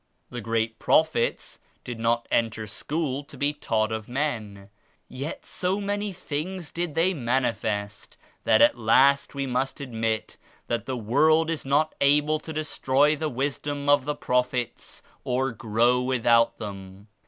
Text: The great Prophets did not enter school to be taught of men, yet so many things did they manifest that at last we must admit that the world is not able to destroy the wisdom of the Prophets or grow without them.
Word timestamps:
The 0.31 0.41
great 0.41 0.79
Prophets 0.79 1.59
did 1.83 1.99
not 1.99 2.27
enter 2.31 2.65
school 2.65 3.23
to 3.25 3.37
be 3.37 3.53
taught 3.53 3.91
of 3.91 4.09
men, 4.09 4.71
yet 5.07 5.45
so 5.45 5.79
many 5.79 6.11
things 6.11 6.71
did 6.71 6.95
they 6.95 7.13
manifest 7.13 8.17
that 8.43 8.63
at 8.63 8.79
last 8.79 9.35
we 9.35 9.45
must 9.45 9.79
admit 9.79 10.37
that 10.65 10.87
the 10.87 10.97
world 10.97 11.51
is 11.51 11.67
not 11.67 11.93
able 12.01 12.39
to 12.39 12.51
destroy 12.51 13.15
the 13.15 13.29
wisdom 13.29 13.89
of 13.89 14.05
the 14.05 14.15
Prophets 14.15 15.03
or 15.23 15.51
grow 15.51 16.01
without 16.01 16.57
them. 16.57 17.07